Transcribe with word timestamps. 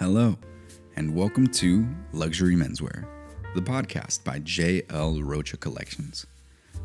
Hello, 0.00 0.34
and 0.96 1.14
welcome 1.14 1.46
to 1.46 1.86
Luxury 2.14 2.54
Menswear, 2.56 3.04
the 3.54 3.60
podcast 3.60 4.24
by 4.24 4.40
JL 4.40 5.20
Rocha 5.22 5.58
Collections. 5.58 6.26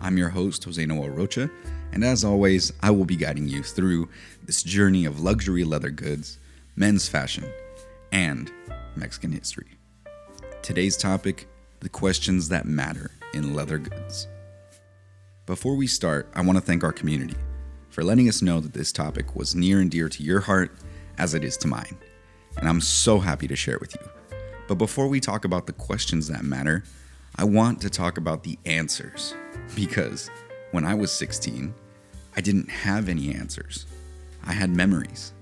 I'm 0.02 0.18
your 0.18 0.28
host, 0.28 0.66
Jose 0.66 0.86
Noel 0.86 1.12
Rocha, 1.12 1.50
and 1.94 2.04
as 2.04 2.26
always, 2.26 2.74
I 2.84 2.92
will 2.92 3.06
be 3.06 3.16
guiding 3.16 3.48
you 3.48 3.64
through 3.64 4.10
this 4.44 4.64
journey 4.64 5.06
of 5.06 5.22
luxury 5.22 5.64
leather 5.64 5.92
goods, 5.92 6.40
men's 6.76 7.08
fashion, 7.08 7.46
and 8.12 8.52
Mexican 8.98 9.32
history. 9.32 9.78
Today's 10.62 10.98
topic 10.98 11.48
the 11.80 11.88
questions 11.88 12.50
that 12.50 12.66
matter 12.66 13.12
in 13.34 13.54
leather 13.54 13.78
goods. 13.78 14.28
Before 15.46 15.78
we 15.78 15.88
start, 15.88 16.30
I 16.36 16.42
want 16.42 16.58
to 16.58 16.66
thank 16.66 16.84
our 16.84 16.92
community 16.92 17.38
for 17.88 18.04
letting 18.04 18.28
us 18.28 18.42
know 18.42 18.60
that 18.60 18.74
this 18.74 18.92
topic 18.92 19.38
was 19.38 19.56
near 19.56 19.80
and 19.80 19.90
dear 19.90 20.10
to 20.10 20.22
your 20.22 20.42
heart 20.42 20.74
as 21.18 21.34
it 21.34 21.46
is 21.46 21.56
to 21.56 21.70
mine. 21.70 21.98
And 22.58 22.68
I'm 22.70 22.82
so 22.82 23.20
happy 23.20 23.48
to 23.48 23.56
share 23.56 23.76
it 23.76 23.82
with 23.82 23.96
you. 23.96 24.10
But 24.68 24.76
before 24.76 25.08
we 25.08 25.20
talk 25.20 25.46
about 25.46 25.68
the 25.68 25.74
questions 25.74 26.28
that 26.28 26.44
matter, 26.44 26.84
I 27.36 27.44
want 27.44 27.82
to 27.82 27.90
talk 27.90 28.18
about 28.18 28.44
the 28.44 28.58
answers. 28.66 29.36
Because 29.76 30.30
when 30.72 30.86
I 30.86 30.94
was 30.96 31.12
16, 31.12 31.74
I 32.36 32.42
didn't 32.42 32.70
have 32.70 33.10
any 33.10 33.34
answers. 33.34 33.86
I 34.44 34.54
had 34.54 34.70
memories. 34.70 35.34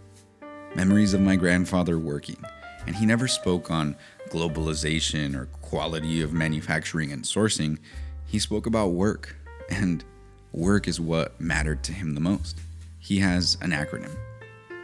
Memories 0.76 1.14
of 1.14 1.22
my 1.22 1.36
grandfather 1.36 2.00
working, 2.00 2.44
and 2.88 2.96
he 2.96 3.06
never 3.06 3.28
spoke 3.28 3.70
on 3.70 3.96
globalization 4.30 5.36
or 5.36 5.46
quality 5.46 6.22
of 6.24 6.34
manufacturing 6.34 7.12
and 7.12 7.24
sourcing. 7.24 7.78
He 8.26 8.40
spoke 8.40 8.66
about 8.66 8.88
work, 8.88 9.36
and 9.70 10.04
work 10.52 10.88
is 10.88 11.00
what 11.00 11.40
mattered 11.40 11.84
to 11.84 11.94
him 11.94 12.16
the 12.16 12.22
most. 12.22 12.60
He 12.98 13.20
has 13.20 13.56
an 13.62 13.70
acronym, 13.70 14.18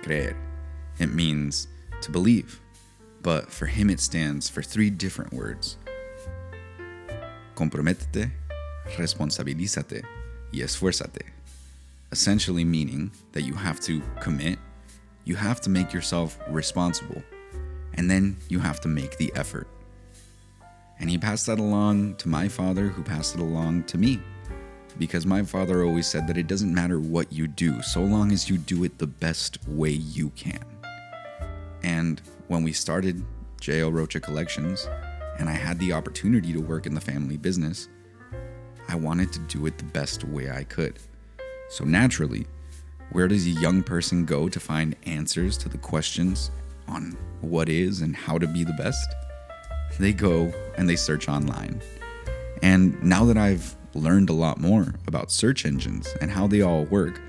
creer. 0.04 0.36
It 1.00 1.12
means 1.12 1.68
to 2.02 2.12
believe, 2.12 2.62
but 3.22 3.52
for 3.52 3.66
him 3.66 3.90
it 3.90 4.00
stands 4.00 4.50
for 4.50 4.62
three 4.62 4.90
different 4.90 5.34
words 5.34 5.78
comprométete, 7.60 8.32
responsabilízate, 8.96 10.04
y 10.54 10.60
esfuérzate. 10.60 11.24
Essentially 12.12 12.64
meaning 12.64 13.12
that 13.34 13.42
you 13.42 13.54
have 13.54 13.82
to 13.82 14.02
commit, 14.22 14.58
you 15.26 15.36
have 15.36 15.60
to 15.62 15.70
make 15.70 15.94
yourself 15.94 16.40
responsible, 16.48 17.22
and 17.96 18.10
then 18.10 18.38
you 18.48 18.60
have 18.60 18.80
to 18.80 18.88
make 18.88 19.18
the 19.18 19.32
effort. 19.36 19.68
And 21.00 21.10
he 21.10 21.18
passed 21.18 21.48
that 21.48 21.60
along 21.60 22.16
to 22.16 22.30
my 22.30 22.48
father, 22.48 22.88
who 22.88 23.04
passed 23.04 23.36
it 23.36 23.42
along 23.42 23.84
to 23.84 23.98
me. 23.98 24.22
Because 24.98 25.26
my 25.26 25.44
father 25.44 25.84
always 25.84 26.08
said 26.08 26.28
that 26.28 26.38
it 26.38 26.48
doesn't 26.48 26.74
matter 26.74 27.00
what 27.00 27.32
you 27.32 27.48
do, 27.48 27.82
so 27.82 28.02
long 28.02 28.32
as 28.32 28.50
you 28.50 28.58
do 28.58 28.84
it 28.86 28.98
the 28.98 29.08
best 29.08 29.60
way 29.68 29.92
you 29.92 30.30
can. 30.32 30.79
And 31.84 32.22
when 32.48 32.64
we 32.64 32.74
started 32.74 33.24
JL 33.62 33.94
Rocha 33.94 34.20
Collections, 34.20 34.88
and 35.38 35.50
I 35.50 35.54
had 35.54 35.80
the 35.80 35.94
opportunity 35.94 36.52
to 36.54 36.60
work 36.60 36.86
in 36.86 36.94
the 36.94 37.02
family 37.02 37.38
business, 37.38 37.88
I 38.88 38.96
wanted 38.96 39.32
to 39.34 39.40
do 39.40 39.66
it 39.66 39.78
the 39.78 39.86
best 39.86 40.24
way 40.24 40.50
I 40.50 40.64
could. 40.64 41.00
So 41.70 41.86
naturally, 41.86 42.46
where 43.12 43.28
does 43.28 43.46
a 43.46 43.52
young 43.52 43.82
person 43.84 44.26
go 44.26 44.50
to 44.50 44.60
find 44.60 44.96
answers 45.04 45.58
to 45.60 45.70
the 45.70 45.78
questions 45.78 46.52
on 46.88 47.18
what 47.42 47.70
is 47.70 48.02
and 48.02 48.16
how 48.16 48.38
to 48.38 48.48
be 48.48 48.64
the 48.64 48.74
best? 48.74 49.08
They 50.00 50.14
go 50.14 50.52
and 50.78 50.90
they 50.90 50.96
search 50.96 51.30
online. 51.30 51.82
And 52.62 53.02
now 53.02 53.26
that 53.26 53.38
I've 53.38 53.76
learned 53.94 54.30
a 54.30 54.34
lot 54.34 54.60
more 54.60 54.96
about 55.08 55.32
search 55.32 55.66
engines 55.66 56.14
and 56.22 56.30
how 56.30 56.48
they 56.48 56.62
all 56.62 56.86
work, 56.86 57.22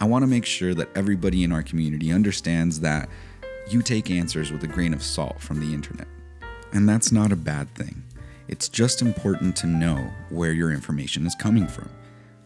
I 0.00 0.04
want 0.04 0.22
to 0.24 0.26
make 0.26 0.44
sure 0.44 0.74
that 0.74 0.88
everybody 0.96 1.44
in 1.44 1.52
our 1.52 1.62
community 1.62 2.12
understands 2.12 2.80
that 2.80 3.08
you 3.68 3.82
take 3.82 4.10
answers 4.10 4.50
with 4.50 4.64
a 4.64 4.68
grain 4.68 4.94
of 4.94 5.02
salt 5.02 5.40
from 5.40 5.60
the 5.60 5.72
internet. 5.72 6.08
And 6.72 6.88
that's 6.88 7.12
not 7.12 7.32
a 7.32 7.36
bad 7.36 7.74
thing. 7.74 8.02
It's 8.48 8.68
just 8.68 9.02
important 9.02 9.56
to 9.56 9.66
know 9.66 10.10
where 10.30 10.52
your 10.52 10.72
information 10.72 11.26
is 11.26 11.34
coming 11.34 11.66
from. 11.66 11.88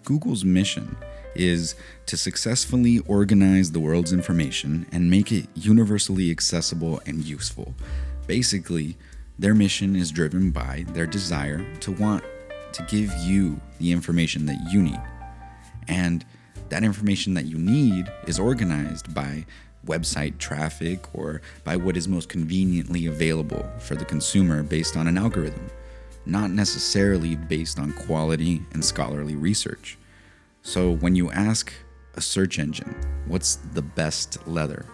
Google's 0.05 0.45
mission 0.45 0.97
is 1.35 1.75
to 2.07 2.17
successfully 2.17 3.01
organize 3.01 3.73
the 3.73 3.81
world's 3.81 4.13
information 4.13 4.87
and 4.93 5.11
make 5.11 5.33
it 5.33 5.49
universally 5.55 6.31
accessible 6.31 7.01
and 7.07 7.25
useful. 7.25 7.75
Basically, 8.27 8.97
their 9.39 9.55
mission 9.55 9.97
is 9.97 10.11
driven 10.11 10.51
by 10.51 10.85
their 10.89 11.07
desire 11.07 11.65
to 11.81 11.93
want 11.93 12.25
to 12.73 12.83
give 12.85 13.13
you 13.19 13.61
the 13.79 13.93
information 13.93 14.47
that 14.47 14.59
you 14.71 14.83
need. 14.83 15.01
And 15.89 16.25
that 16.69 16.85
information 16.85 17.35
that 17.35 17.45
you 17.45 17.59
need 17.59 18.11
is 18.27 18.39
organized 18.39 19.15
by 19.15 19.47
website 19.87 20.39
traffic 20.39 21.01
or 21.15 21.41
by 21.65 21.77
what 21.77 21.97
is 21.97 22.09
most 22.09 22.29
conveniently 22.29 23.07
available 23.07 23.69
for 23.79 23.95
the 23.95 24.05
consumer 24.05 24.63
based 24.63 24.97
on 24.97 25.07
an 25.07 25.19
algorithm, 25.19 25.71
not 26.27 26.51
necessarily 26.51 27.37
based 27.37 27.79
on 27.79 27.93
quality 27.93 28.63
and 28.73 28.85
scholarly 28.85 29.37
research. 29.37 29.97
So 30.63 30.93
when 30.97 31.15
you 31.15 31.31
ask 31.31 31.73
a 32.15 32.21
search 32.21 32.59
engine, 32.59 32.95
what's 33.27 33.57
the 33.57 33.83
best 33.83 34.47
leather? 34.47 34.87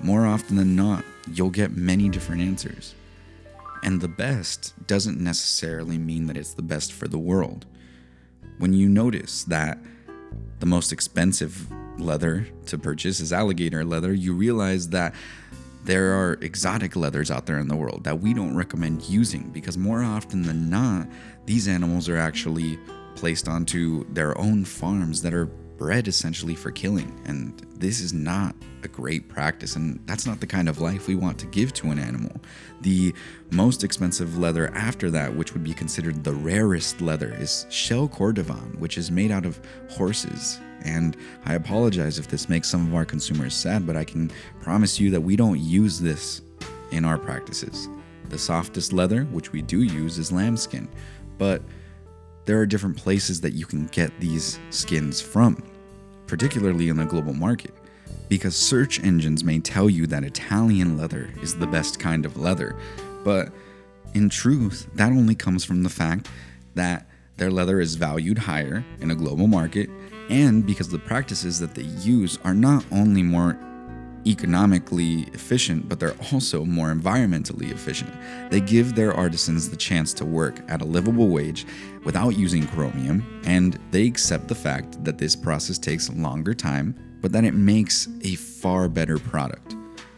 More 0.00 0.26
often 0.26 0.56
than 0.56 0.76
not, 0.76 1.04
you'll 1.32 1.50
get 1.50 1.76
many 1.76 2.08
different 2.08 2.42
answers. 2.42 2.94
And 3.82 4.00
the 4.00 4.08
best 4.08 4.74
doesn't 4.86 5.18
necessarily 5.18 5.96
mean 5.96 6.26
that 6.26 6.36
it's 6.36 6.54
the 6.54 6.62
best 6.62 6.92
for 6.92 7.08
the 7.08 7.18
world. 7.18 7.66
When 8.58 8.74
you 8.74 8.88
notice 8.88 9.44
that 9.44 9.78
the 10.58 10.66
most 10.66 10.92
expensive 10.92 11.66
leather 12.00 12.46
to 12.66 12.78
purchase 12.78 13.20
is 13.20 13.32
alligator 13.32 13.84
leather, 13.84 14.12
you 14.12 14.34
realize 14.34 14.88
that 14.90 15.14
there 15.84 16.12
are 16.12 16.34
exotic 16.40 16.94
leathers 16.94 17.30
out 17.30 17.46
there 17.46 17.58
in 17.58 17.68
the 17.68 17.76
world 17.76 18.04
that 18.04 18.20
we 18.20 18.34
don't 18.34 18.54
recommend 18.54 19.08
using 19.08 19.50
because 19.50 19.78
more 19.78 20.02
often 20.02 20.42
than 20.42 20.68
not, 20.68 21.08
these 21.46 21.68
animals 21.68 22.08
are 22.08 22.18
actually 22.18 22.78
placed 23.14 23.48
onto 23.48 24.04
their 24.12 24.36
own 24.38 24.64
farms 24.64 25.22
that 25.22 25.34
are 25.34 25.46
bred 25.80 26.06
essentially 26.08 26.54
for 26.54 26.70
killing. 26.70 27.10
And 27.24 27.58
this 27.78 28.00
is 28.00 28.12
not 28.12 28.54
a 28.84 28.88
great 28.88 29.30
practice, 29.30 29.76
and 29.76 29.98
that's 30.06 30.26
not 30.26 30.38
the 30.38 30.46
kind 30.46 30.68
of 30.68 30.78
life 30.78 31.08
we 31.08 31.14
want 31.14 31.38
to 31.38 31.46
give 31.46 31.72
to 31.72 31.90
an 31.90 31.98
animal. 31.98 32.36
The 32.82 33.14
most 33.50 33.82
expensive 33.82 34.36
leather 34.36 34.70
after 34.74 35.10
that, 35.12 35.34
which 35.34 35.54
would 35.54 35.64
be 35.64 35.72
considered 35.72 36.22
the 36.22 36.34
rarest 36.34 37.00
leather, 37.00 37.34
is 37.34 37.64
shell 37.70 38.08
cordovan, 38.08 38.78
which 38.78 38.98
is 38.98 39.10
made 39.10 39.30
out 39.30 39.46
of 39.46 39.58
horses. 39.88 40.60
And 40.82 41.16
I 41.46 41.54
apologize 41.54 42.18
if 42.18 42.28
this 42.28 42.50
makes 42.50 42.68
some 42.68 42.86
of 42.86 42.94
our 42.94 43.06
consumers 43.06 43.54
sad, 43.54 43.86
but 43.86 43.96
I 43.96 44.04
can 44.04 44.30
promise 44.60 45.00
you 45.00 45.10
that 45.12 45.20
we 45.22 45.34
don't 45.34 45.60
use 45.60 45.98
this 45.98 46.42
in 46.90 47.06
our 47.06 47.16
practices. 47.16 47.88
The 48.28 48.38
softest 48.38 48.92
leather, 48.92 49.24
which 49.24 49.52
we 49.52 49.62
do 49.62 49.82
use, 49.82 50.18
is 50.18 50.30
lambskin, 50.30 50.90
but 51.38 51.62
there 52.44 52.58
are 52.58 52.66
different 52.66 52.96
places 52.96 53.40
that 53.42 53.52
you 53.52 53.64
can 53.64 53.86
get 53.86 54.18
these 54.20 54.58
skins 54.70 55.20
from, 55.20 55.62
particularly 56.30 56.88
in 56.88 56.96
the 56.96 57.04
global 57.04 57.34
market. 57.34 57.74
Because 58.28 58.56
search 58.56 59.02
engines 59.02 59.42
may 59.42 59.58
tell 59.58 59.90
you 59.90 60.06
that 60.06 60.22
Italian 60.22 60.96
leather 60.96 61.30
is 61.42 61.56
the 61.56 61.66
best 61.66 61.98
kind 61.98 62.24
of 62.24 62.36
leather, 62.36 62.76
but 63.24 63.52
in 64.14 64.28
truth, 64.28 64.88
that 64.94 65.10
only 65.10 65.34
comes 65.34 65.64
from 65.64 65.82
the 65.82 65.88
fact 65.88 66.28
that 66.74 67.08
their 67.36 67.50
leather 67.50 67.80
is 67.80 67.96
valued 67.96 68.38
higher 68.38 68.84
in 69.00 69.10
a 69.10 69.14
global 69.14 69.48
market 69.48 69.90
and 70.28 70.64
because 70.64 70.88
the 70.88 70.98
practices 70.98 71.58
that 71.58 71.74
they 71.74 71.82
use 71.82 72.38
are 72.44 72.54
not 72.54 72.84
only 72.92 73.22
more 73.22 73.58
economically 74.26 75.22
efficient, 75.32 75.88
but 75.88 76.00
they're 76.00 76.16
also 76.32 76.64
more 76.64 76.92
environmentally 76.92 77.70
efficient. 77.70 78.12
They 78.50 78.60
give 78.60 78.94
their 78.94 79.12
artisans 79.12 79.68
the 79.68 79.76
chance 79.76 80.12
to 80.14 80.24
work 80.24 80.60
at 80.68 80.82
a 80.82 80.84
livable 80.84 81.28
wage 81.28 81.66
without 82.04 82.30
using 82.30 82.66
chromium, 82.66 83.42
and 83.44 83.78
they 83.90 84.06
accept 84.06 84.48
the 84.48 84.54
fact 84.54 85.02
that 85.04 85.18
this 85.18 85.34
process 85.36 85.78
takes 85.78 86.10
longer 86.10 86.54
time, 86.54 86.94
but 87.20 87.32
that 87.32 87.44
it 87.44 87.54
makes 87.54 88.08
a 88.22 88.34
far 88.36 88.88
better 88.88 89.18
product. 89.18 89.76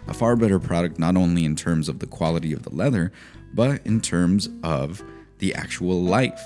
A 0.08 0.14
far 0.14 0.36
better 0.36 0.58
product, 0.58 0.98
not 0.98 1.16
only 1.16 1.44
in 1.44 1.54
terms 1.54 1.88
of 1.88 1.98
the 1.98 2.06
quality 2.06 2.52
of 2.52 2.62
the 2.62 2.74
leather, 2.74 3.12
but 3.54 3.84
in 3.86 4.00
terms 4.00 4.48
of 4.62 5.02
the 5.38 5.54
actual 5.54 6.02
life 6.02 6.40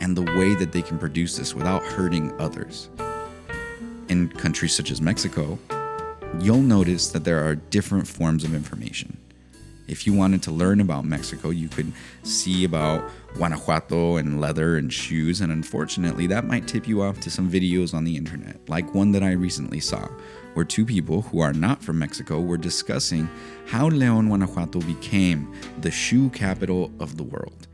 and 0.00 0.16
the 0.16 0.22
way 0.22 0.54
that 0.54 0.72
they 0.72 0.82
can 0.82 0.98
produce 0.98 1.36
this 1.36 1.54
without 1.54 1.82
hurting 1.82 2.32
others. 2.40 2.88
In 4.08 4.28
countries 4.28 4.74
such 4.74 4.90
as 4.90 5.00
Mexico, 5.00 5.58
you'll 6.40 6.62
notice 6.62 7.10
that 7.10 7.24
there 7.24 7.46
are 7.46 7.54
different 7.54 8.06
forms 8.08 8.44
of 8.44 8.54
information. 8.54 9.18
If 9.88 10.06
you 10.06 10.14
wanted 10.14 10.42
to 10.44 10.50
learn 10.50 10.80
about 10.80 11.04
Mexico, 11.04 11.50
you 11.50 11.68
could 11.68 11.92
see 12.22 12.64
about 12.64 13.04
Guanajuato 13.34 14.16
and 14.16 14.40
leather 14.40 14.76
and 14.76 14.92
shoes, 14.92 15.40
and 15.40 15.52
unfortunately, 15.52 16.26
that 16.28 16.46
might 16.46 16.66
tip 16.66 16.88
you 16.88 17.02
off 17.02 17.20
to 17.20 17.30
some 17.30 17.50
videos 17.50 17.92
on 17.92 18.04
the 18.04 18.16
internet, 18.16 18.56
like 18.68 18.94
one 18.94 19.12
that 19.12 19.22
I 19.22 19.32
recently 19.32 19.80
saw, 19.80 20.08
where 20.54 20.64
two 20.64 20.86
people 20.86 21.22
who 21.22 21.40
are 21.40 21.52
not 21.52 21.82
from 21.82 21.98
Mexico 21.98 22.40
were 22.40 22.56
discussing 22.56 23.28
how 23.66 23.90
León, 23.90 24.28
Guanajuato 24.28 24.80
became 24.80 25.52
the 25.80 25.90
shoe 25.90 26.30
capital 26.30 26.90
of 27.00 27.16
the 27.16 27.24
world, 27.24 27.66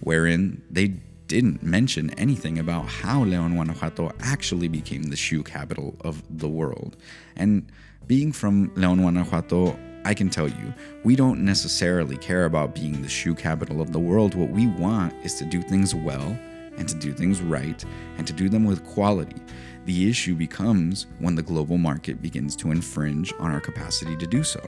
wherein 0.00 0.62
they 0.70 0.94
didn't 1.26 1.62
mention 1.62 2.10
anything 2.10 2.58
about 2.58 2.86
how 2.86 3.24
León, 3.24 3.52
Guanajuato 3.52 4.12
actually 4.20 4.68
became 4.68 5.04
the 5.04 5.16
shoe 5.16 5.42
capital 5.42 5.96
of 6.00 6.22
the 6.30 6.48
world. 6.48 6.96
And 7.36 7.70
being 8.08 8.32
from 8.32 8.70
León, 8.70 9.00
Guanajuato, 9.00 9.78
I 10.04 10.14
can 10.14 10.30
tell 10.30 10.48
you, 10.48 10.74
we 11.04 11.14
don't 11.14 11.44
necessarily 11.44 12.16
care 12.16 12.46
about 12.46 12.74
being 12.74 13.02
the 13.02 13.08
shoe 13.08 13.34
capital 13.34 13.82
of 13.82 13.92
the 13.92 13.98
world. 13.98 14.34
What 14.34 14.48
we 14.48 14.66
want 14.66 15.14
is 15.22 15.34
to 15.34 15.44
do 15.44 15.60
things 15.60 15.94
well 15.94 16.36
and 16.78 16.88
to 16.88 16.94
do 16.94 17.12
things 17.12 17.42
right 17.42 17.84
and 18.16 18.26
to 18.26 18.32
do 18.32 18.48
them 18.48 18.64
with 18.64 18.84
quality. 18.86 19.36
The 19.84 20.08
issue 20.08 20.34
becomes 20.34 21.06
when 21.18 21.34
the 21.34 21.42
global 21.42 21.76
market 21.76 22.22
begins 22.22 22.56
to 22.56 22.70
infringe 22.70 23.34
on 23.38 23.50
our 23.50 23.60
capacity 23.60 24.16
to 24.16 24.26
do 24.26 24.42
so. 24.42 24.66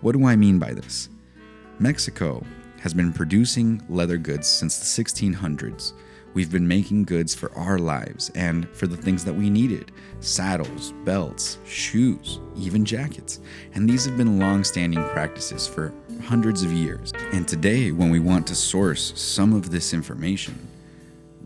What 0.00 0.12
do 0.12 0.24
I 0.24 0.34
mean 0.34 0.58
by 0.58 0.72
this? 0.72 1.10
Mexico 1.78 2.42
has 2.80 2.94
been 2.94 3.12
producing 3.12 3.82
leather 3.90 4.16
goods 4.16 4.48
since 4.48 4.78
the 4.78 5.04
1600s. 5.04 5.92
We've 6.34 6.50
been 6.50 6.68
making 6.68 7.04
goods 7.04 7.34
for 7.34 7.52
our 7.54 7.78
lives 7.78 8.30
and 8.34 8.68
for 8.70 8.86
the 8.86 8.96
things 8.96 9.24
that 9.24 9.32
we 9.32 9.50
needed 9.50 9.92
saddles, 10.20 10.92
belts, 11.04 11.58
shoes, 11.66 12.40
even 12.56 12.84
jackets. 12.84 13.40
And 13.74 13.88
these 13.88 14.04
have 14.04 14.16
been 14.16 14.38
long 14.38 14.64
standing 14.64 15.02
practices 15.10 15.66
for 15.66 15.92
hundreds 16.24 16.62
of 16.62 16.72
years. 16.72 17.12
And 17.32 17.46
today, 17.46 17.92
when 17.92 18.10
we 18.10 18.20
want 18.20 18.46
to 18.48 18.54
source 18.54 19.12
some 19.20 19.52
of 19.52 19.70
this 19.70 19.94
information, 19.94 20.58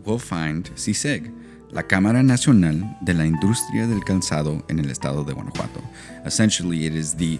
we'll 0.03 0.19
find 0.19 0.69
CICEG, 0.75 1.31
la 1.71 1.81
Cámara 1.81 2.23
Nacional 2.23 2.97
de 3.03 3.13
la 3.13 3.23
Industria 3.23 3.87
del 3.87 4.01
Calzado 4.01 4.63
en 4.69 4.79
el 4.79 4.89
Estado 4.91 5.23
de 5.23 5.33
Guanajuato. 5.33 5.81
Essentially, 6.25 6.85
it 6.85 6.95
is 6.95 7.13
the 7.15 7.39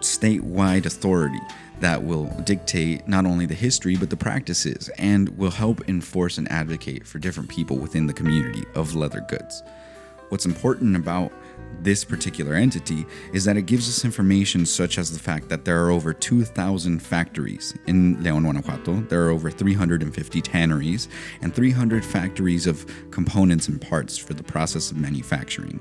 statewide 0.00 0.86
authority 0.86 1.40
that 1.80 2.02
will 2.02 2.24
dictate 2.44 3.06
not 3.06 3.26
only 3.26 3.46
the 3.46 3.54
history 3.54 3.96
but 3.96 4.10
the 4.10 4.16
practices 4.16 4.88
and 4.98 5.28
will 5.38 5.50
help 5.50 5.88
enforce 5.88 6.38
and 6.38 6.50
advocate 6.50 7.06
for 7.06 7.18
different 7.18 7.48
people 7.48 7.76
within 7.76 8.06
the 8.06 8.12
community 8.12 8.64
of 8.74 8.94
leather 8.94 9.24
goods. 9.28 9.62
What's 10.28 10.44
important 10.44 10.94
about 10.96 11.32
this 11.80 12.04
particular 12.04 12.54
entity 12.54 13.06
is 13.32 13.44
that 13.44 13.56
it 13.56 13.62
gives 13.62 13.88
us 13.88 14.04
information 14.04 14.66
such 14.66 14.98
as 14.98 15.12
the 15.12 15.18
fact 15.18 15.48
that 15.48 15.64
there 15.64 15.82
are 15.84 15.90
over 15.90 16.12
2,000 16.12 17.00
factories 17.00 17.74
in 17.86 18.16
León, 18.16 18.42
Guanajuato. 18.42 19.00
There 19.08 19.24
are 19.24 19.30
over 19.30 19.50
350 19.50 20.40
tanneries 20.42 21.08
and 21.40 21.54
300 21.54 22.04
factories 22.04 22.66
of 22.66 22.84
components 23.10 23.68
and 23.68 23.80
parts 23.80 24.18
for 24.18 24.34
the 24.34 24.42
process 24.42 24.90
of 24.90 24.96
manufacturing. 24.96 25.80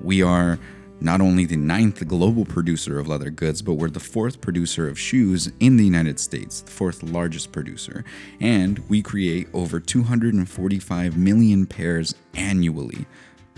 We 0.00 0.22
are 0.22 0.58
not 1.04 1.20
only 1.20 1.44
the 1.44 1.56
ninth 1.56 2.08
global 2.08 2.46
producer 2.46 2.98
of 2.98 3.06
leather 3.06 3.28
goods, 3.28 3.60
but 3.60 3.74
we're 3.74 3.90
the 3.90 4.00
fourth 4.00 4.40
producer 4.40 4.88
of 4.88 4.98
shoes 4.98 5.52
in 5.60 5.76
the 5.76 5.84
United 5.84 6.18
States, 6.18 6.62
the 6.62 6.70
fourth 6.70 7.02
largest 7.02 7.52
producer. 7.52 8.04
And 8.40 8.78
we 8.88 9.02
create 9.02 9.46
over 9.52 9.78
245 9.78 11.16
million 11.18 11.66
pairs 11.66 12.14
annually, 12.32 13.04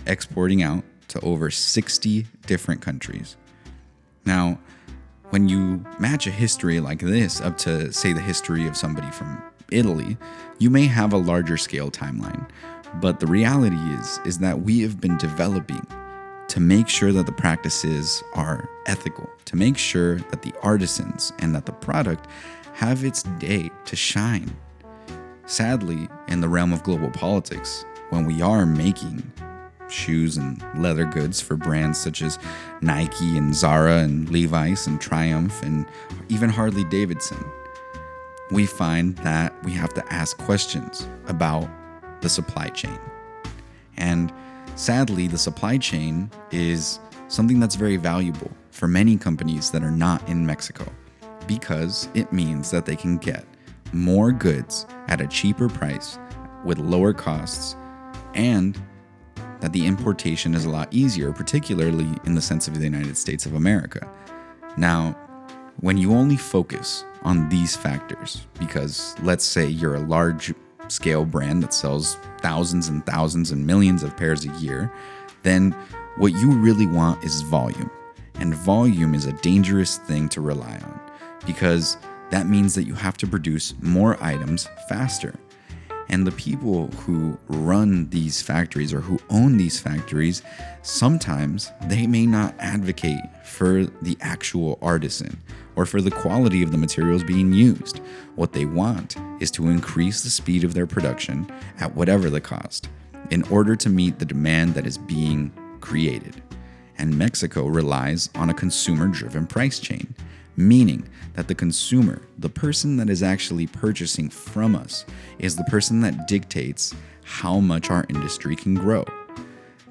exporting 0.07 0.65
out 0.65 0.83
to 1.09 1.21
over 1.21 1.49
60 1.49 2.27
different 2.47 2.83
countries. 2.83 3.37
Now, 4.25 4.59
when 5.31 5.49
you 5.49 5.85
match 6.01 6.27
a 6.27 6.33
history 6.33 6.81
like 6.81 6.99
this 6.99 7.41
up 7.41 7.57
to, 7.59 7.93
say, 7.93 8.13
the 8.13 8.21
history 8.21 8.67
of 8.67 8.77
somebody 8.77 9.11
from 9.13 9.41
Italy, 9.71 10.17
you 10.59 10.69
may 10.69 10.87
have 10.87 11.13
a 11.13 11.17
larger 11.17 11.57
scale 11.57 11.93
timeline. 11.93 12.49
But 13.01 13.21
the 13.21 13.27
reality 13.29 13.77
is, 13.77 14.21
is 14.25 14.39
that 14.39 14.63
we 14.63 14.81
have 14.83 15.01
been 15.01 15.17
developing 15.19 15.87
to 16.49 16.61
make 16.61 16.89
sure 16.89 17.13
that 17.13 17.27
the 17.27 17.33
practices 17.33 18.23
are 18.35 18.69
ethical, 18.87 19.29
to 19.47 19.57
make 19.57 19.77
sure 19.77 20.19
that 20.31 20.43
the 20.43 20.53
artisans 20.63 21.33
and 21.39 21.55
that 21.55 21.67
the 21.67 21.73
product 21.73 22.27
have 22.75 23.05
its 23.05 23.23
day 23.39 23.71
to 23.85 23.97
shine. 23.97 24.55
Sadly, 25.47 26.09
in 26.29 26.41
the 26.41 26.49
realm 26.49 26.73
of 26.73 26.83
global 26.83 27.11
politics, 27.11 27.85
when 28.11 28.27
we 28.27 28.43
are 28.43 28.67
making 28.67 29.33
shoes 29.89 30.37
and 30.37 30.63
leather 30.77 31.05
goods 31.05 31.41
for 31.41 31.57
brands 31.57 31.99
such 31.99 32.23
as 32.23 32.39
Nike 32.81 33.37
and 33.37 33.55
Zara 33.55 33.99
and 33.99 34.29
Levi's 34.31 34.87
and 34.87 35.01
Triumph 35.01 35.63
and 35.63 35.87
even 36.29 36.51
Harley 36.51 36.85
Davidson, 36.85 37.45
we 38.51 38.67
find 38.67 39.17
that 39.19 39.53
we 39.65 39.73
have 39.73 39.95
to 39.95 40.13
ask 40.13 40.37
questions 40.39 41.09
about 41.27 41.69
the 42.21 42.29
supply 42.29 42.69
chain. 42.69 42.99
And 43.97 44.33
sadly, 44.77 45.27
the 45.27 45.39
supply 45.39 45.79
chain 45.79 46.31
is 46.53 47.01
something 47.29 47.59
that's 47.59 47.75
very 47.75 47.97
valuable 47.97 48.51
for 48.71 48.87
many 48.87 49.17
companies 49.17 49.71
that 49.71 49.83
are 49.83 49.91
not 49.91 50.27
in 50.29 50.47
Mexico 50.47 50.87
because 51.47 52.09
it 52.15 52.33
means 52.33 52.71
that 52.71 52.87
they 52.87 52.97
can 52.97 53.17
get 53.17 53.45
more 53.93 54.33
goods 54.33 54.87
at 55.09 55.21
a 55.21 55.27
cheaper 55.27 55.69
price 55.69 56.19
with 56.65 56.79
lower 56.79 57.13
costs 57.13 57.77
and 58.35 58.81
that 59.61 59.73
the 59.73 59.87
importation 59.87 60.55
is 60.55 60.67
a 60.67 60.71
lot 60.71 60.89
easier, 60.93 61.33
particularly 61.33 62.09
in 62.25 62.35
the 62.35 62.43
sense 62.43 62.69
of 62.69 62.79
the 62.79 62.85
United 62.85 63.17
States 63.17 63.47
of 63.47 63.55
America. 63.55 64.09
Now, 64.77 65.17
when 65.81 65.97
you 65.97 66.13
only 66.13 66.37
focus 66.37 67.05
on 67.23 67.49
these 67.49 67.75
factors, 67.75 68.47
because 68.59 69.15
let's 69.23 69.45
say 69.45 69.67
you're 69.67 69.97
a 69.97 70.01
large 70.01 70.55
scale 70.89 71.25
brand 71.25 71.63
that 71.63 71.75
sells 71.75 72.17
thousands 72.39 72.89
and 72.89 73.05
thousands 73.07 73.51
and 73.51 73.67
millions 73.67 74.03
of 74.03 74.17
pairs 74.17 74.45
a 74.45 74.53
year, 74.59 74.93
then 75.43 75.73
what 76.17 76.33
you 76.33 76.51
really 76.53 76.87
want 76.87 77.23
is 77.25 77.43
volume. 77.43 77.91
And 78.37 78.55
volume 78.55 79.15
is 79.15 79.27
a 79.27 79.33
dangerous 79.33 79.99
thing 79.99 80.29
to 80.31 80.41
rely 80.41 80.81
on 80.85 81.01
because 81.47 81.97
that 82.31 82.47
means 82.47 82.75
that 82.75 82.85
you 82.85 82.95
have 82.95 83.17
to 83.19 83.27
produce 83.27 83.75
more 83.81 84.23
items 84.23 84.69
faster. 84.89 85.35
And 86.09 86.27
the 86.27 86.33
people 86.33 86.89
who 86.89 87.39
run 87.49 88.09
these 88.11 88.41
factories 88.41 88.93
or 88.93 89.01
who 89.01 89.19
own 89.31 89.57
these 89.57 89.81
factories, 89.81 90.43
sometimes 90.83 91.73
they 91.87 92.07
may 92.07 92.27
not 92.27 92.55
advocate 92.59 93.23
for 93.45 93.87
the 94.03 94.17
actual 94.21 94.79
artisan 94.83 95.41
or 95.77 95.87
for 95.87 96.01
the 96.01 96.11
quality 96.11 96.63
of 96.63 96.73
the 96.73 96.79
materials 96.79 97.23
being 97.23 97.53
used. 97.53 98.01
What 98.35 98.53
they 98.53 98.65
want 98.65 99.17
is 99.41 99.51
to 99.53 99.69
increase 99.69 100.23
the 100.23 100.31
speed 100.31 100.65
of 100.65 100.75
their 100.75 100.87
production 100.87 101.51
at 101.79 101.95
whatever 101.95 102.31
the 102.31 102.41
cost 102.41 102.89
in 103.31 103.43
order 103.45 103.77
to 103.77 103.89
meet 103.89 104.19
the 104.19 104.25
demand 104.25 104.75
that 104.75 104.87
is 104.87 104.99
being 104.99 105.53
created. 105.81 106.43
And 106.99 107.17
Mexico 107.17 107.67
relies 107.67 108.31
on 108.35 108.51
a 108.51 108.55
consumer 108.55 109.09
driven 109.09 109.47
price 109.47 109.79
chain 109.79 110.15
meaning 110.57 111.09
that 111.35 111.49
the 111.49 111.55
consumer, 111.55 112.23
the 112.39 112.49
person 112.49 112.97
that 112.97 113.11
is 113.11 113.23
actually 113.23 113.67
purchasing 113.67 114.29
from 114.29 114.75
us, 114.75 115.05
is 115.39 115.57
the 115.57 115.65
person 115.65 116.01
that 116.01 116.27
dictates 116.27 116.95
how 117.25 117.61
much 117.61 117.91
our 117.91 118.07
industry 118.09 118.57
can 118.57 118.75
grow. 118.75 119.05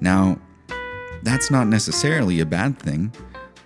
Now, 0.00 0.38
that's 1.22 1.50
not 1.50 1.68
necessarily 1.68 2.40
a 2.40 2.46
bad 2.46 2.78
thing, 2.78 3.12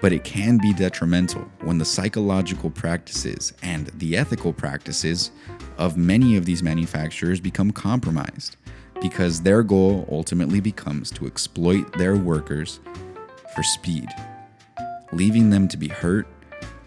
but 0.00 0.12
it 0.12 0.24
can 0.24 0.58
be 0.58 0.72
detrimental 0.72 1.42
when 1.60 1.78
the 1.78 1.84
psychological 1.84 2.70
practices 2.70 3.52
and 3.62 3.88
the 3.98 4.16
ethical 4.16 4.52
practices 4.52 5.30
of 5.78 5.96
many 5.96 6.36
of 6.36 6.44
these 6.44 6.62
manufacturers 6.62 7.40
become 7.40 7.70
compromised 7.70 8.56
because 9.00 9.42
their 9.42 9.62
goal 9.62 10.06
ultimately 10.10 10.60
becomes 10.60 11.10
to 11.10 11.26
exploit 11.26 11.92
their 11.98 12.16
workers 12.16 12.80
for 13.54 13.62
speed, 13.62 14.08
leaving 15.12 15.50
them 15.50 15.66
to 15.68 15.76
be 15.76 15.88
hurt 15.88 16.26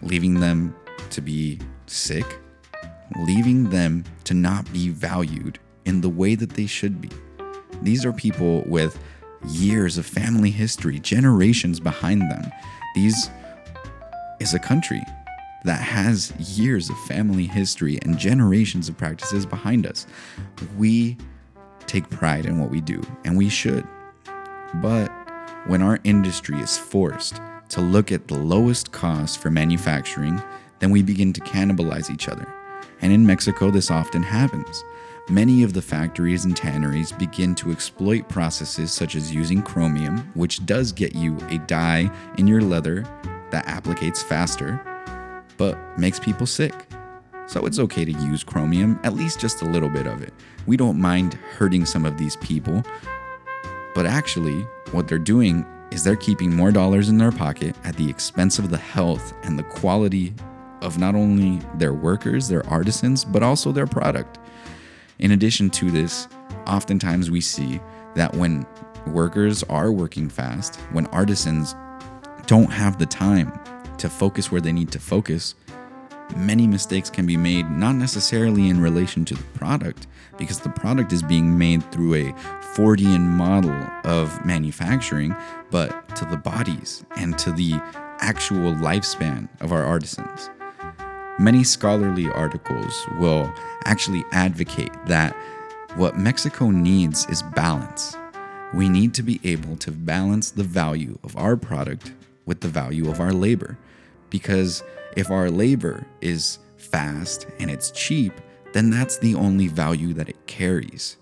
leaving 0.04 0.40
them 0.40 0.74
to 1.10 1.20
be 1.20 1.58
sick, 1.86 2.38
leaving 3.26 3.70
them 3.70 4.04
to 4.24 4.34
not 4.34 4.70
be 4.72 4.88
valued 4.88 5.58
in 5.84 6.00
the 6.00 6.08
way 6.08 6.34
that 6.34 6.50
they 6.50 6.66
should 6.66 7.00
be. 7.00 7.10
These 7.82 8.04
are 8.04 8.12
people 8.12 8.62
with 8.66 8.98
years 9.48 9.98
of 9.98 10.06
family 10.06 10.50
history, 10.50 10.98
generations 10.98 11.80
behind 11.80 12.22
them. 12.30 12.50
These 12.94 13.30
is 14.40 14.54
a 14.54 14.58
country 14.58 15.02
that 15.64 15.80
has 15.80 16.32
years 16.58 16.90
of 16.90 16.98
family 17.04 17.46
history 17.46 17.98
and 18.02 18.18
generations 18.18 18.88
of 18.88 18.96
practices 18.96 19.46
behind 19.46 19.86
us. 19.86 20.06
We 20.76 21.16
take 21.86 22.08
pride 22.10 22.46
in 22.46 22.60
what 22.60 22.70
we 22.70 22.80
do, 22.80 23.02
and 23.24 23.36
we 23.36 23.48
should. 23.48 23.86
But 24.74 25.10
when 25.66 25.82
our 25.82 25.98
industry 26.04 26.58
is 26.60 26.76
forced 26.76 27.40
to 27.70 27.80
look 27.80 28.12
at 28.12 28.28
the 28.28 28.38
lowest 28.38 28.92
cost 28.92 29.38
for 29.38 29.50
manufacturing, 29.50 30.42
then 30.80 30.90
we 30.90 31.02
begin 31.02 31.32
to 31.32 31.40
cannibalize 31.40 32.10
each 32.10 32.28
other. 32.28 32.46
And 33.00 33.12
in 33.12 33.26
Mexico, 33.26 33.70
this 33.70 33.90
often 33.90 34.22
happens. 34.22 34.84
Many 35.30 35.62
of 35.62 35.72
the 35.72 35.80
factories 35.80 36.44
and 36.44 36.54
tanneries 36.54 37.10
begin 37.10 37.54
to 37.54 37.72
exploit 37.72 38.28
processes 38.28 38.92
such 38.92 39.14
as 39.14 39.34
using 39.34 39.62
chromium, 39.62 40.18
which 40.34 40.66
does 40.66 40.92
get 40.92 41.14
you 41.14 41.38
a 41.48 41.56
dye 41.60 42.10
in 42.36 42.46
your 42.46 42.60
leather 42.60 43.06
that 43.50 43.64
applicates 43.64 44.22
faster, 44.22 44.78
but 45.56 45.78
makes 45.98 46.20
people 46.20 46.46
sick. 46.46 46.74
So 47.46 47.64
it's 47.64 47.78
okay 47.78 48.04
to 48.04 48.12
use 48.12 48.44
chromium, 48.44 49.00
at 49.02 49.14
least 49.14 49.40
just 49.40 49.62
a 49.62 49.64
little 49.64 49.88
bit 49.88 50.06
of 50.06 50.20
it. 50.20 50.34
We 50.66 50.76
don't 50.76 51.00
mind 51.00 51.34
hurting 51.56 51.86
some 51.86 52.04
of 52.04 52.18
these 52.18 52.36
people, 52.36 52.82
but 53.94 54.04
actually, 54.04 54.60
what 54.92 55.08
they're 55.08 55.18
doing 55.18 55.64
is 55.90 56.04
they're 56.04 56.16
keeping 56.16 56.54
more 56.54 56.70
dollars 56.70 57.08
in 57.08 57.16
their 57.16 57.32
pocket 57.32 57.74
at 57.84 57.96
the 57.96 58.10
expense 58.10 58.58
of 58.58 58.68
the 58.68 58.76
health 58.76 59.32
and 59.42 59.58
the 59.58 59.62
quality 59.62 60.34
of 60.82 60.98
not 60.98 61.14
only 61.14 61.64
their 61.76 61.94
workers, 61.94 62.46
their 62.46 62.66
artisans, 62.66 63.24
but 63.24 63.42
also 63.42 63.72
their 63.72 63.86
product. 63.86 64.38
In 65.18 65.30
addition 65.30 65.70
to 65.70 65.90
this, 65.90 66.28
oftentimes 66.66 67.30
we 67.30 67.40
see 67.40 67.80
that 68.14 68.34
when 68.34 68.66
workers 69.06 69.62
are 69.64 69.92
working 69.92 70.28
fast, 70.28 70.76
when 70.92 71.06
artisans 71.06 71.74
don't 72.46 72.72
have 72.72 72.98
the 72.98 73.06
time 73.06 73.52
to 73.98 74.08
focus 74.08 74.50
where 74.50 74.60
they 74.60 74.72
need 74.72 74.90
to 74.92 74.98
focus, 74.98 75.54
many 76.36 76.66
mistakes 76.66 77.10
can 77.10 77.26
be 77.26 77.36
made 77.36 77.70
not 77.70 77.94
necessarily 77.94 78.68
in 78.68 78.80
relation 78.80 79.24
to 79.26 79.34
the 79.34 79.42
product 79.54 80.06
because 80.36 80.60
the 80.60 80.68
product 80.70 81.12
is 81.12 81.22
being 81.22 81.56
made 81.56 81.88
through 81.92 82.14
a 82.14 82.32
Fordian 82.74 83.20
model 83.20 83.76
of 84.04 84.44
manufacturing, 84.44 85.34
but 85.70 86.14
to 86.16 86.24
the 86.24 86.36
bodies 86.36 87.04
and 87.16 87.38
to 87.38 87.52
the 87.52 87.74
actual 88.18 88.72
lifespan 88.74 89.48
of 89.60 89.72
our 89.72 89.84
artisans. 89.84 90.50
Many 91.38 91.64
scholarly 91.64 92.30
articles 92.30 93.06
will 93.18 93.52
actually 93.86 94.24
advocate 94.30 94.92
that 95.06 95.34
what 95.96 96.16
Mexico 96.16 96.70
needs 96.70 97.26
is 97.28 97.42
balance. 97.42 98.16
We 98.72 98.88
need 98.88 99.14
to 99.14 99.22
be 99.24 99.40
able 99.42 99.76
to 99.78 99.90
balance 99.90 100.52
the 100.52 100.62
value 100.62 101.18
of 101.24 101.36
our 101.36 101.56
product 101.56 102.12
with 102.46 102.60
the 102.60 102.68
value 102.68 103.10
of 103.10 103.18
our 103.18 103.32
labor. 103.32 103.76
Because 104.30 104.84
if 105.16 105.32
our 105.32 105.50
labor 105.50 106.06
is 106.20 106.60
fast 106.76 107.48
and 107.58 107.68
it's 107.68 107.90
cheap, 107.90 108.40
then 108.72 108.90
that's 108.90 109.18
the 109.18 109.34
only 109.34 109.66
value 109.66 110.12
that 110.14 110.28
it 110.28 110.46
carries. 110.46 111.16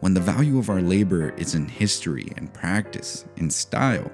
When 0.00 0.14
the 0.14 0.20
value 0.20 0.58
of 0.58 0.70
our 0.70 0.80
labor 0.80 1.34
is 1.36 1.54
in 1.54 1.68
history 1.68 2.32
and 2.38 2.52
practice 2.54 3.26
and 3.36 3.52
style, 3.52 4.10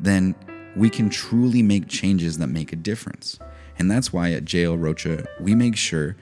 then 0.00 0.34
we 0.76 0.90
can 0.90 1.08
truly 1.08 1.62
make 1.62 1.88
changes 1.88 2.36
that 2.38 2.48
make 2.48 2.74
a 2.74 2.76
difference. 2.76 3.38
And 3.78 3.90
that's 3.90 4.12
why 4.12 4.32
at 4.32 4.44
JL 4.44 4.80
Rocha, 4.80 5.26
we 5.40 5.54
make 5.54 5.76
sure 5.76 6.16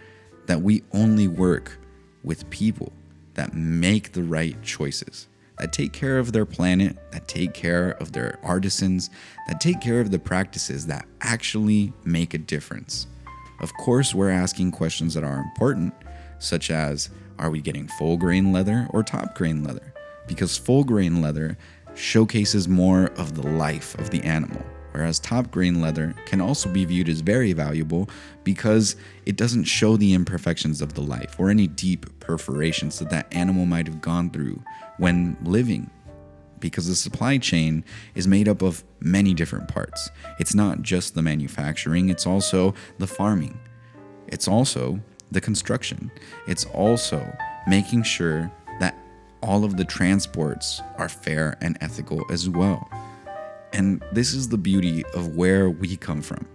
that 0.46 0.62
we 0.62 0.82
only 0.92 1.28
work 1.28 1.78
with 2.22 2.48
people 2.50 2.92
that 3.34 3.54
make 3.54 4.12
the 4.12 4.22
right 4.22 4.60
choices, 4.62 5.28
that 5.58 5.72
take 5.72 5.92
care 5.92 6.18
of 6.18 6.32
their 6.32 6.46
planet, 6.46 6.96
that 7.12 7.28
take 7.28 7.54
care 7.54 7.90
of 8.00 8.12
their 8.12 8.38
artisans, 8.42 9.10
that 9.48 9.60
take 9.60 9.80
care 9.80 10.00
of 10.00 10.10
the 10.10 10.18
practices 10.18 10.86
that 10.86 11.06
actually 11.20 11.92
make 12.04 12.34
a 12.34 12.38
difference. 12.38 13.06
Of 13.60 13.72
course, 13.74 14.14
we're 14.14 14.30
asking 14.30 14.72
questions 14.72 15.14
that 15.14 15.24
are 15.24 15.38
important, 15.38 15.94
such 16.38 16.70
as 16.70 17.10
are 17.38 17.50
we 17.50 17.60
getting 17.60 17.88
full 17.88 18.16
grain 18.16 18.52
leather 18.52 18.86
or 18.90 19.02
top 19.02 19.34
grain 19.34 19.64
leather? 19.64 19.92
Because 20.26 20.56
full 20.56 20.84
grain 20.84 21.20
leather 21.20 21.56
showcases 21.94 22.68
more 22.68 23.06
of 23.16 23.34
the 23.34 23.46
life 23.46 23.96
of 23.98 24.10
the 24.10 24.22
animal, 24.22 24.62
whereas 24.94 25.18
top 25.18 25.50
grain 25.50 25.80
leather 25.80 26.14
can 26.24 26.40
also 26.40 26.68
be 26.68 26.84
viewed 26.84 27.08
as 27.08 27.20
very 27.20 27.52
valuable 27.52 28.08
because 28.44 28.94
it 29.26 29.36
doesn't 29.36 29.64
show 29.64 29.96
the 29.96 30.14
imperfections 30.14 30.80
of 30.80 30.94
the 30.94 31.00
life 31.00 31.34
or 31.38 31.50
any 31.50 31.66
deep 31.66 32.06
perforations 32.20 33.00
that 33.00 33.10
that 33.10 33.26
animal 33.34 33.66
might 33.66 33.88
have 33.88 34.00
gone 34.00 34.30
through 34.30 34.62
when 34.98 35.36
living 35.42 35.90
because 36.60 36.86
the 36.86 36.94
supply 36.94 37.36
chain 37.38 37.84
is 38.14 38.28
made 38.28 38.48
up 38.48 38.62
of 38.62 38.84
many 39.00 39.34
different 39.34 39.66
parts. 39.66 40.10
It's 40.38 40.54
not 40.54 40.80
just 40.80 41.14
the 41.14 41.22
manufacturing, 41.22 42.08
it's 42.08 42.26
also 42.26 42.72
the 42.98 43.06
farming. 43.08 43.58
It's 44.28 44.46
also 44.46 45.00
the 45.32 45.40
construction. 45.40 46.10
It's 46.46 46.66
also 46.66 47.36
making 47.66 48.04
sure 48.04 48.50
that 48.78 48.96
all 49.42 49.64
of 49.64 49.76
the 49.76 49.84
transports 49.84 50.80
are 50.96 51.08
fair 51.08 51.58
and 51.60 51.76
ethical 51.80 52.24
as 52.30 52.48
well. 52.48 52.88
And 53.74 54.02
this 54.12 54.32
is 54.32 54.48
the 54.48 54.56
beauty 54.56 55.04
of 55.14 55.36
where 55.36 55.68
we 55.68 55.96
come 55.96 56.22
from. 56.22 56.46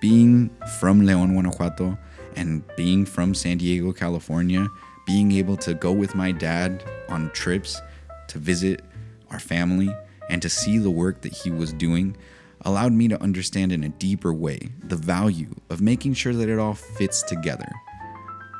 Being 0.00 0.50
from 0.78 1.02
León, 1.02 1.32
Guanajuato, 1.32 1.98
and 2.36 2.64
being 2.76 3.04
from 3.04 3.34
San 3.34 3.58
Diego, 3.58 3.92
California, 3.92 4.68
being 5.04 5.32
able 5.32 5.56
to 5.56 5.74
go 5.74 5.90
with 5.90 6.14
my 6.14 6.30
dad 6.30 6.84
on 7.08 7.30
trips 7.32 7.82
to 8.28 8.38
visit 8.38 8.82
our 9.30 9.40
family, 9.40 9.92
and 10.28 10.40
to 10.40 10.48
see 10.48 10.78
the 10.78 10.90
work 10.90 11.22
that 11.22 11.32
he 11.32 11.50
was 11.50 11.72
doing 11.72 12.16
allowed 12.62 12.92
me 12.92 13.08
to 13.08 13.20
understand 13.20 13.72
in 13.72 13.82
a 13.82 13.88
deeper 13.88 14.32
way 14.32 14.60
the 14.84 14.96
value 14.96 15.52
of 15.70 15.80
making 15.80 16.14
sure 16.14 16.32
that 16.32 16.48
it 16.48 16.58
all 16.58 16.74
fits 16.74 17.22
together. 17.24 17.68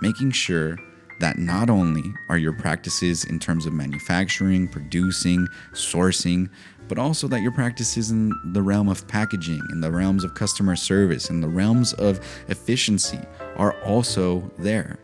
Making 0.02 0.32
sure 0.32 0.76
that 1.20 1.38
not 1.38 1.70
only 1.70 2.14
are 2.28 2.38
your 2.38 2.52
practices 2.52 3.24
in 3.24 3.38
terms 3.38 3.66
of 3.66 3.72
manufacturing, 3.72 4.66
producing, 4.66 5.46
sourcing, 5.72 6.48
but 6.88 6.98
also 6.98 7.28
that 7.28 7.42
your 7.42 7.52
practices 7.52 8.10
in 8.10 8.32
the 8.52 8.60
realm 8.60 8.88
of 8.88 9.06
packaging, 9.06 9.62
in 9.70 9.80
the 9.80 9.90
realms 9.90 10.24
of 10.24 10.34
customer 10.34 10.74
service, 10.74 11.30
in 11.30 11.40
the 11.40 11.48
realms 11.48 11.92
of 11.94 12.18
efficiency 12.48 13.20
are 13.56 13.74
also 13.84 14.50
there. 14.58 14.98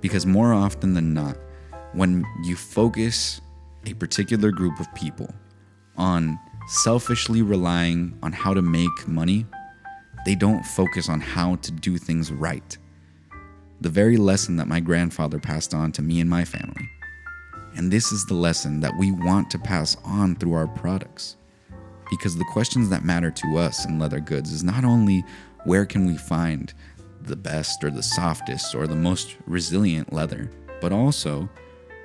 Because 0.00 0.24
more 0.24 0.54
often 0.54 0.94
than 0.94 1.12
not, 1.12 1.36
when 1.92 2.24
you 2.44 2.56
focus 2.56 3.40
a 3.86 3.94
particular 3.94 4.50
group 4.50 4.78
of 4.80 4.92
people 4.94 5.28
on 5.96 6.38
selfishly 6.68 7.42
relying 7.42 8.16
on 8.22 8.32
how 8.32 8.54
to 8.54 8.62
make 8.62 9.08
money, 9.08 9.46
they 10.24 10.34
don't 10.34 10.64
focus 10.64 11.08
on 11.08 11.20
how 11.20 11.56
to 11.56 11.72
do 11.72 11.98
things 11.98 12.32
right. 12.32 12.78
The 13.80 13.88
very 13.88 14.16
lesson 14.16 14.56
that 14.56 14.68
my 14.68 14.80
grandfather 14.80 15.38
passed 15.38 15.74
on 15.74 15.92
to 15.92 16.02
me 16.02 16.20
and 16.20 16.30
my 16.30 16.44
family. 16.44 16.88
And 17.76 17.92
this 17.92 18.10
is 18.10 18.24
the 18.24 18.34
lesson 18.34 18.80
that 18.80 18.96
we 18.98 19.12
want 19.12 19.50
to 19.50 19.58
pass 19.58 19.96
on 20.04 20.36
through 20.36 20.54
our 20.54 20.66
products. 20.66 21.36
Because 22.08 22.36
the 22.36 22.44
questions 22.52 22.88
that 22.88 23.04
matter 23.04 23.30
to 23.30 23.58
us 23.58 23.84
in 23.84 23.98
leather 23.98 24.20
goods 24.20 24.50
is 24.52 24.64
not 24.64 24.84
only 24.84 25.24
where 25.64 25.84
can 25.84 26.06
we 26.06 26.16
find 26.16 26.72
the 27.22 27.36
best 27.36 27.82
or 27.84 27.90
the 27.90 28.02
softest 28.02 28.74
or 28.74 28.86
the 28.86 28.96
most 28.96 29.36
resilient 29.46 30.12
leather, 30.12 30.50
but 30.80 30.92
also 30.92 31.48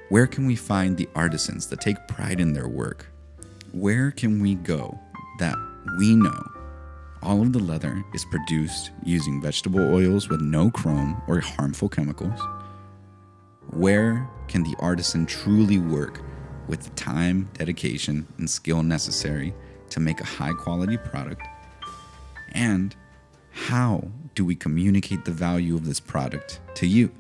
where 0.10 0.28
can 0.28 0.46
we 0.46 0.56
find 0.56 0.98
the 0.98 1.08
artisans 1.16 1.68
that 1.68 1.80
take 1.80 2.08
pride 2.08 2.42
in 2.42 2.51
their 2.51 2.68
work? 2.68 3.08
Where 3.72 4.12
can 4.12 4.42
we 4.42 4.56
go 4.56 5.00
that 5.40 5.56
we 5.98 6.16
know 6.16 6.50
all 7.24 7.42
of 7.42 7.54
the 7.54 7.60
leather 7.60 8.04
is 8.13 8.25
produced 8.25 8.92
using 9.04 9.42
vegetable 9.42 9.94
oils 9.94 10.30
with 10.30 10.42
no 10.42 10.72
chrome 10.72 11.22
or 11.28 11.40
harmful 11.40 11.90
chemicals? 11.90 12.40
Where 13.70 14.28
can 14.48 14.63
the 14.63 14.75
artisan 14.80 15.25
truly 15.25 15.78
work 15.78 16.22
with 16.68 16.82
the 16.82 16.90
time, 16.92 17.50
dedication, 17.54 18.28
and 18.38 18.50
skill 18.50 18.84
necessary 18.84 19.54
to 19.90 20.00
make 20.00 20.20
a 20.20 20.25
high 20.25 20.54
quality 20.54 20.98
product? 20.98 21.42
And 22.54 22.96
how 23.51 24.10
do 24.36 24.44
we 24.44 24.56
communicate 24.56 25.25
the 25.25 25.32
value 25.32 25.75
of 25.75 25.86
this 25.86 26.00
product 26.00 26.60
to 26.75 26.88
you? 26.88 27.12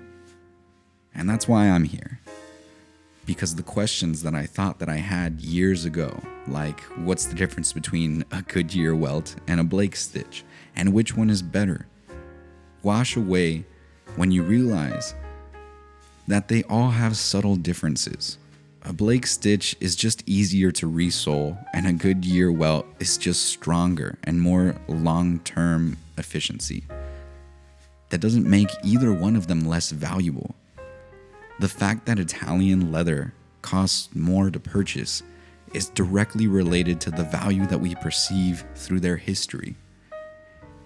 And 1.13 1.29
that's 1.29 1.47
why 1.47 1.69
I'm 1.69 1.83
here 1.83 2.21
because 3.31 3.55
the 3.55 3.63
questions 3.63 4.23
that 4.23 4.35
I 4.35 4.45
thought 4.45 4.79
that 4.79 4.89
I 4.89 4.97
had 4.97 5.39
years 5.39 5.85
ago, 5.85 6.21
like 6.49 6.81
what's 7.05 7.27
the 7.27 7.33
difference 7.33 7.71
between 7.71 8.25
a 8.29 8.41
Goodyear 8.41 8.93
welt 8.93 9.37
and 9.47 9.61
a 9.61 9.63
Blake 9.63 9.95
stitch, 9.95 10.43
and 10.75 10.91
which 10.91 11.15
one 11.15 11.29
is 11.29 11.41
better, 11.41 11.87
wash 12.83 13.15
away 13.15 13.63
when 14.17 14.31
you 14.31 14.43
realize 14.43 15.15
that 16.27 16.49
they 16.49 16.63
all 16.63 16.89
have 16.89 17.15
subtle 17.15 17.55
differences. 17.55 18.37
A 18.81 18.91
Blake 18.91 19.25
stitch 19.25 19.77
is 19.79 19.95
just 19.95 20.27
easier 20.27 20.69
to 20.73 20.91
resole, 20.91 21.57
and 21.73 21.87
a 21.87 21.93
Goodyear 21.93 22.51
welt 22.51 22.85
is 22.99 23.17
just 23.17 23.45
stronger 23.45 24.17
and 24.25 24.41
more 24.41 24.75
long 24.89 25.39
term 25.39 25.95
efficiency. 26.17 26.83
That 28.09 28.19
doesn't 28.19 28.45
make 28.45 28.71
either 28.83 29.13
one 29.13 29.37
of 29.37 29.47
them 29.47 29.61
less 29.61 29.91
valuable. 29.91 30.53
The 31.61 31.69
fact 31.69 32.07
that 32.07 32.17
Italian 32.17 32.91
leather 32.91 33.35
costs 33.61 34.09
more 34.15 34.49
to 34.49 34.59
purchase 34.59 35.21
is 35.75 35.89
directly 35.89 36.47
related 36.47 36.99
to 37.01 37.11
the 37.11 37.23
value 37.23 37.67
that 37.67 37.77
we 37.77 37.93
perceive 37.93 38.65
through 38.73 39.01
their 39.01 39.17
history. 39.17 39.75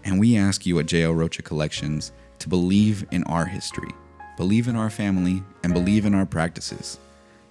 And 0.04 0.20
we 0.20 0.36
ask 0.36 0.66
you 0.66 0.78
at 0.80 0.88
JL 0.88 1.18
Rocha 1.18 1.44
Collections 1.44 2.12
to 2.40 2.50
believe 2.50 3.06
in 3.12 3.24
our 3.24 3.46
history, 3.46 3.88
believe 4.36 4.68
in 4.68 4.76
our 4.76 4.90
family, 4.90 5.42
and 5.64 5.74
believe 5.74 6.06
in 6.06 6.14
our 6.14 6.26
practices. 6.26 7.00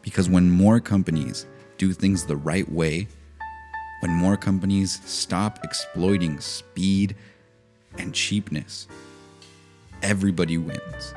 Because 0.03 0.29
when 0.29 0.51
more 0.51 0.79
companies 0.79 1.47
do 1.79 1.95
things 1.95 2.27
the 2.27 2.37
right 2.37 2.71
way, 2.71 3.09
when 4.01 4.11
more 4.11 4.37
companies 4.37 5.01
stop 5.07 5.61
exploiting 5.65 6.41
speed 6.41 7.17
and 7.97 8.13
cheapness, 8.13 8.87
everybody 10.03 10.59
wins 10.59 11.15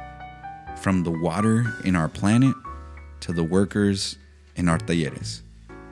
from 0.81 1.03
the 1.03 1.11
water 1.11 1.65
in 1.85 1.95
our 1.95 2.07
planet 2.07 2.55
to 3.21 3.33
the 3.33 3.43
workers 3.43 4.17
in 4.55 4.67
our 4.67 4.77
talleres, 4.77 5.41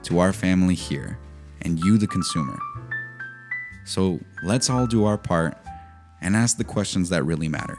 to 0.02 0.18
our 0.18 0.32
family 0.32 0.74
here, 0.74 1.18
and 1.62 1.78
you, 1.80 1.98
the 1.98 2.06
consumer. 2.06 2.58
So 3.84 4.20
let's 4.42 4.70
all 4.70 4.86
do 4.86 5.04
our 5.04 5.18
part 5.18 5.56
and 6.20 6.34
ask 6.34 6.56
the 6.56 6.64
questions 6.64 7.08
that 7.10 7.24
really 7.24 7.48
matter. 7.48 7.78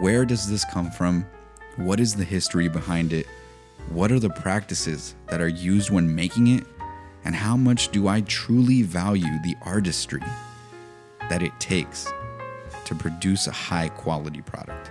Where 0.00 0.24
does 0.24 0.50
this 0.50 0.64
come 0.64 0.90
from? 0.90 1.26
What 1.76 2.00
is 2.00 2.14
the 2.14 2.24
history 2.24 2.68
behind 2.68 3.12
it? 3.12 3.26
What 3.88 4.10
are 4.12 4.18
the 4.18 4.30
practices 4.30 5.14
that 5.28 5.40
are 5.40 5.48
used 5.48 5.90
when 5.90 6.14
making 6.14 6.48
it? 6.48 6.64
And 7.24 7.34
how 7.34 7.56
much 7.56 7.88
do 7.88 8.08
I 8.08 8.20
truly 8.22 8.82
value 8.82 9.40
the 9.42 9.56
artistry 9.62 10.22
that 11.28 11.42
it 11.42 11.58
takes 11.58 12.12
to 12.84 12.94
produce 12.94 13.46
a 13.46 13.52
high 13.52 13.88
quality 13.88 14.42
product? 14.42 14.90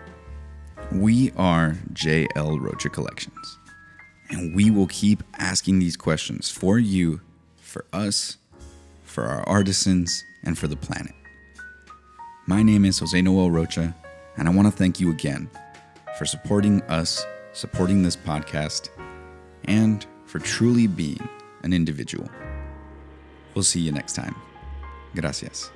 We 0.95 1.33
are 1.35 1.75
JL 1.91 2.57
Rocha 2.61 2.87
Collections, 2.87 3.57
and 4.29 4.55
we 4.55 4.71
will 4.71 4.87
keep 4.87 5.23
asking 5.37 5.79
these 5.79 5.97
questions 5.97 6.49
for 6.49 6.79
you, 6.79 7.19
for 7.57 7.83
us, 7.91 8.37
for 9.03 9.25
our 9.25 9.41
artisans, 9.41 10.23
and 10.45 10.57
for 10.57 10.67
the 10.69 10.77
planet. 10.77 11.13
My 12.47 12.63
name 12.63 12.85
is 12.85 12.99
Jose 12.99 13.21
Noel 13.21 13.51
Rocha, 13.51 13.93
and 14.37 14.47
I 14.47 14.51
want 14.51 14.69
to 14.69 14.71
thank 14.71 15.01
you 15.01 15.11
again 15.11 15.49
for 16.17 16.25
supporting 16.25 16.81
us, 16.83 17.25
supporting 17.51 18.01
this 18.01 18.15
podcast, 18.15 18.87
and 19.65 20.05
for 20.23 20.39
truly 20.39 20.87
being 20.87 21.27
an 21.63 21.73
individual. 21.73 22.29
We'll 23.53 23.63
see 23.63 23.81
you 23.81 23.91
next 23.91 24.13
time. 24.13 24.35
Gracias. 25.13 25.71